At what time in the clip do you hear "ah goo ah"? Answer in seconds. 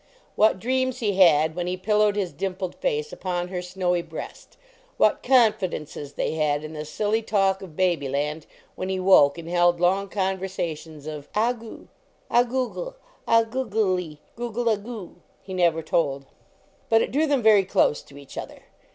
11.35-12.41